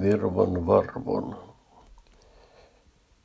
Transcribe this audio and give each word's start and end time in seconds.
virvan 0.00 0.66
varvon 0.66 1.36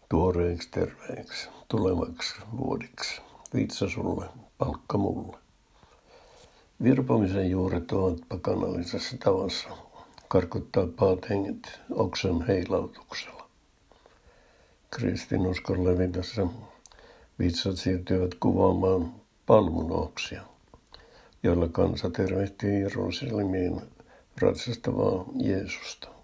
tuoreeksi 0.10 0.70
terveeksi 0.72 1.50
tulevaksi 1.68 2.36
vuodiksi. 2.58 3.22
Vitsa 3.54 3.90
sulle, 3.90 4.26
palkka 4.58 4.98
mulle. 4.98 5.38
Virpomisen 6.84 7.50
juuret 7.50 7.92
ovat 7.92 8.18
pakanallisessa 8.30 9.18
tavassa 9.18 9.70
karkuttaa 10.28 10.88
paat 11.00 11.30
henget 11.30 11.80
oksan 11.92 12.48
heilautuksella. 12.48 13.50
Kristinuskon 14.92 15.84
levitässä 15.84 16.48
vitsat 17.40 17.78
siirtyvät 17.78 18.36
kuvaamaan 18.40 19.14
palmun 19.46 19.92
oksia, 19.92 20.42
joilla 21.44 21.68
kansa 21.68 22.10
tervehtii 22.10 22.82
Jerusalemiin 22.82 23.82
ratsastavaa 24.42 25.26
Jeesusta. 25.36 26.17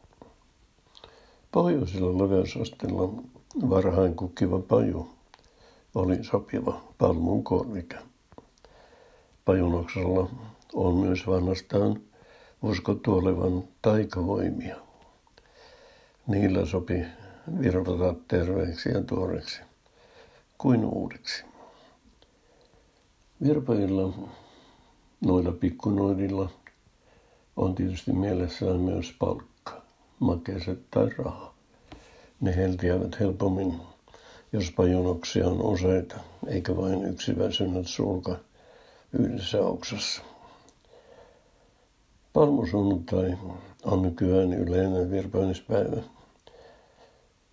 Pohjoisella 1.53 2.23
leveysastella 2.23 3.23
varhain 3.69 4.15
kukkiva 4.15 4.59
paju 4.59 5.07
oli 5.95 6.23
sopiva 6.23 6.81
palmun 6.97 7.43
korvike. 7.43 7.95
Pajunoksella 9.45 10.29
on 10.73 10.95
myös 10.95 11.27
vanhastaan 11.27 12.01
uskottu 12.63 13.13
olevan 13.13 13.63
taikavoimia. 13.81 14.75
Niillä 16.27 16.65
sopi 16.65 17.05
virvata 17.59 18.15
terveeksi 18.27 18.89
ja 18.89 19.03
tuoreeksi 19.03 19.61
kuin 20.57 20.85
uudeksi. 20.85 21.45
Virpajilla, 23.43 24.13
noilla 25.21 25.51
pikkunoidilla, 25.51 26.49
on 27.55 27.75
tietysti 27.75 28.11
mielessään 28.11 28.79
myös 28.79 29.15
palkka, 29.19 29.52
makeiset 30.23 30.79
tai 30.91 31.09
raha. 31.17 31.53
Ne 32.41 32.55
heltiävät 32.55 33.19
helpommin, 33.19 33.73
jos 34.53 34.71
pajonoksia 34.75 35.47
on 35.47 35.61
useita, 35.61 36.15
eikä 36.47 36.77
vain 36.77 37.03
yksi 37.05 37.37
väsynyt 37.37 37.87
sulka 37.87 38.35
yhdessä 39.19 39.61
oksassa. 39.61 40.21
Palmusunnuntai 42.33 43.37
on 43.83 44.01
nykyään 44.01 44.53
yleinen 44.53 45.11
virpainispäivä, 45.11 46.01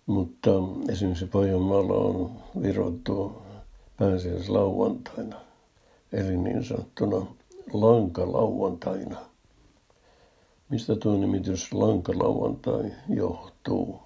mutta 0.05 0.51
esimerkiksi 0.89 1.25
Pohjanmaalla 1.25 1.93
on 1.93 2.31
virottu 2.61 3.41
pääsiäislauantaina, 3.97 5.35
eli 6.13 6.37
niin 6.37 6.63
sanottuna 6.63 7.25
lankalauantaina. 7.73 9.30
Mistä 10.71 10.95
tuo 10.95 11.17
nimitys 11.17 11.73
lankalauantai 11.73 12.91
johtuu? 13.09 13.99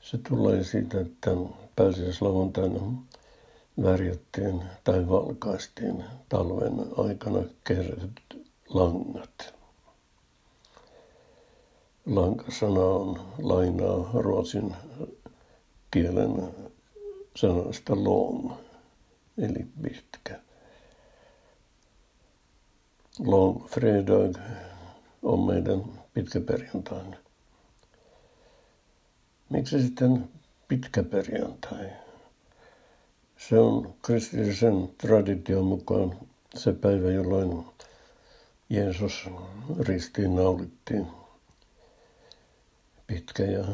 Se 0.00 0.18
tulee 0.28 0.64
siitä, 0.64 1.00
että 1.00 1.30
pääsiäislauantaina 1.76 2.80
värjättiin 3.82 4.62
tai 4.84 5.08
valkaistiin 5.08 6.04
talven 6.28 6.86
aikana 6.96 7.42
kerätyt 7.64 8.46
langat. 8.68 9.54
Lankasana 12.06 12.80
on 12.80 13.20
lainaa 13.42 14.10
ruotsin 14.14 14.76
kielen 15.90 16.54
sanasta 17.36 18.04
long, 18.04 18.52
eli 19.38 19.66
pitkä. 19.82 20.40
Long 23.18 23.66
fredag 23.66 24.36
on 25.22 25.40
meidän 25.46 25.84
pitkä 26.14 26.40
perjantai. 26.40 27.02
Miksi 29.50 29.82
sitten 29.82 30.28
pitkä 30.68 31.02
perjantai? 31.02 31.90
Se 33.36 33.58
on 33.58 33.94
kristillisen 34.02 34.88
tradition 34.98 35.64
mukaan 35.64 36.16
se 36.54 36.72
päivä, 36.72 37.10
jolloin 37.10 37.64
Jeesus 38.70 39.30
ristiin 39.80 40.36
naulittiin. 40.36 41.06
Pitkä 43.06 43.42
ja 43.42 43.64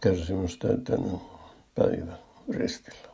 kärsimystäyteinen 0.00 1.20
päivä 1.74 2.16
ristillä. 2.50 3.08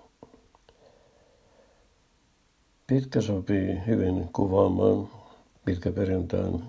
Pitkä 2.86 3.20
sopii 3.20 3.86
hyvin 3.86 4.28
kuvaamaan 4.32 5.08
pitkäperjantain 5.64 6.64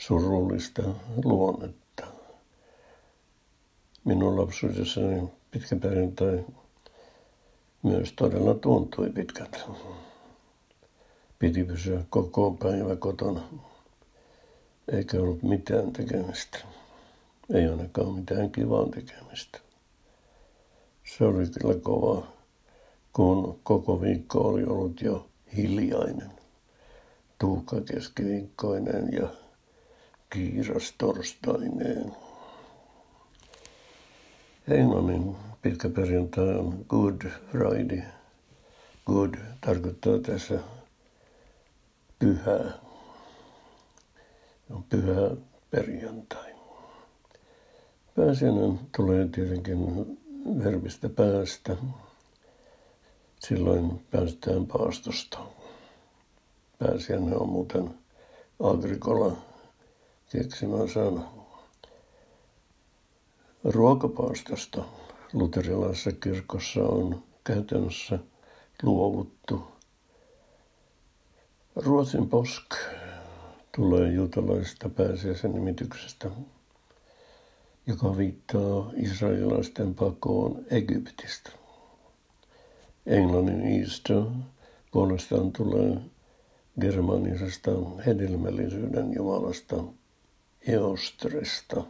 surullista 0.00 0.82
luonnetta. 1.24 2.06
Minun 4.04 4.40
lapsuudessani 4.40 5.28
pitkäperjantai 5.50 6.44
myös 7.82 8.12
todella 8.12 8.54
tuntui 8.54 9.10
pitkältä. 9.10 9.58
Piti 11.38 11.64
pysyä 11.64 12.04
koko 12.10 12.50
päivä 12.50 12.96
kotona, 12.96 13.40
eikä 14.92 15.20
ollut 15.20 15.42
mitään 15.42 15.92
tekemistä. 15.92 16.58
Ei 17.54 17.66
ainakaan 17.66 18.14
mitään 18.14 18.50
kivaa 18.50 18.86
tekemistä. 18.86 19.58
Se 21.04 21.24
oli 21.24 21.46
kyllä 21.46 21.74
kova, 21.82 22.26
kun 23.12 23.60
koko 23.62 24.00
viikko 24.00 24.38
oli 24.38 24.64
ollut 24.64 25.00
jo 25.00 25.26
hiljainen, 25.56 26.30
tuukka 27.38 27.80
keskiviikkoinen 27.80 29.08
ja 29.12 29.28
kiiras 30.30 30.94
torstaineen. 30.98 32.16
Englannin 34.68 35.36
pitkä 35.62 35.88
perjantai 35.88 36.54
on 36.54 36.84
Good 36.88 37.22
Friday. 37.50 38.02
Good 39.06 39.34
tarkoittaa 39.60 40.18
tässä 40.18 40.58
pyhää. 42.18 42.72
On 44.70 44.82
pyhä 44.82 45.36
perjantai. 45.70 46.54
Pääsiäinen 48.14 48.80
tulee 48.96 49.28
tietenkin 49.28 49.78
verbistä 50.64 51.08
päästä. 51.08 51.76
Silloin 53.40 54.06
päästään 54.10 54.66
paastosta. 54.66 55.38
Pääsiäinen 56.78 57.36
on 57.40 57.48
muuten 57.48 57.94
Agricola 58.60 59.49
keksimä 60.32 60.86
sana. 60.94 61.28
Ruokapaastosta 63.64 64.84
luterilaisessa 65.32 66.12
kirkossa 66.12 66.80
on 66.80 67.22
käytännössä 67.44 68.18
luovuttu. 68.82 69.62
Ruotsin 71.76 72.28
posk 72.28 72.74
tulee 73.76 74.12
juutalaisesta 74.12 74.88
pääsiäisen 74.88 75.52
nimityksestä, 75.52 76.30
joka 77.86 78.16
viittaa 78.16 78.90
israelilaisten 78.96 79.94
pakoon 79.94 80.64
Egyptistä. 80.70 81.50
Englannin 83.06 83.80
Easter 83.80 84.22
puolestaan 84.92 85.52
tulee 85.52 85.96
germanisesta 86.80 87.70
hedelmällisyyden 88.06 89.14
jumalasta 89.14 89.84
Eostresta. 90.68 91.84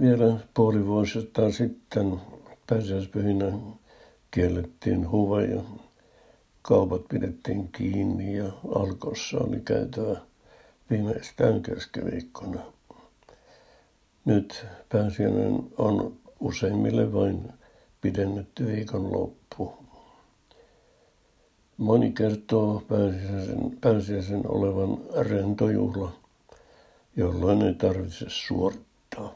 Vielä 0.00 0.36
puoli 0.54 0.86
vuosista 0.86 1.50
sitten 1.52 2.20
pääsiäispyhinä 2.66 3.52
kiellettiin 4.30 5.10
huve 5.10 5.44
ja 5.44 5.62
kaupat 6.62 7.08
pidettiin 7.08 7.68
kiinni 7.68 8.36
ja 8.36 8.52
alkossa 8.74 9.38
oli 9.38 9.60
käytävä 9.60 10.20
viimeistään 10.90 11.62
keskiviikkona. 11.62 12.60
Nyt 14.24 14.66
pääsiäinen 14.88 15.60
on 15.78 16.16
useimmille 16.40 17.12
vain 17.12 17.52
pidennetty 18.00 18.66
viikonloppu. 18.66 19.81
Moni 21.76 22.12
kertoo 22.12 22.82
pääsiäisen, 22.88 23.78
pääsiäisen 23.80 24.42
olevan 24.48 24.98
rentojuhla, 25.26 26.12
jolloin 27.16 27.62
ei 27.62 27.74
tarvitse 27.74 28.26
suorittaa. 28.28 29.34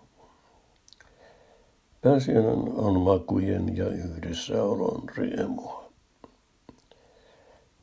Pääsiäinen 2.03 2.73
on 2.75 3.01
makujen 3.01 3.77
ja 3.77 3.89
yhdessäolon 3.89 5.03
riemua. 5.17 5.87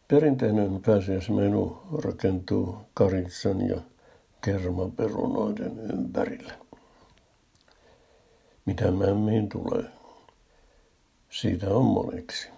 Perinteinen 0.07 0.81
pääsiäismenu 0.85 1.77
rakentuu 2.03 2.77
karitsan 2.93 3.67
ja 3.67 3.81
kermaperunoiden 4.41 5.79
ympärille. 5.79 6.53
Mitä 8.65 8.91
mämmiin 8.91 9.49
tulee, 9.49 9.83
siitä 11.29 11.69
on 11.69 11.85
moneksi. 11.85 12.52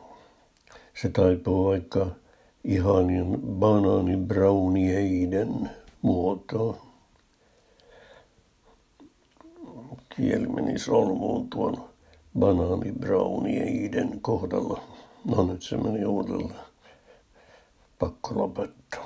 Se 1.02 1.10
taipuu 1.10 1.70
aika 1.70 2.08
ihanin 2.64 3.38
banaani 3.60 4.18
brownieiden 4.18 5.70
muotoon. 6.02 6.78
Kieli 10.16 10.48
meni 10.48 10.80
solmuun 10.80 11.50
tuon 11.50 11.78
banaani 12.40 12.92
brownieiden 12.92 14.22
kohdalla. 14.22 14.82
No 15.26 15.44
nyt 15.44 15.62
se 15.62 15.78
meni 15.78 16.06
uudelleen. 16.06 16.56
Pakko 18.00 18.36
lopettaa. 18.36 19.05